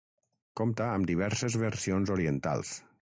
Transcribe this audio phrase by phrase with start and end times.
[0.61, 2.73] Compta amb diverses versions orientals.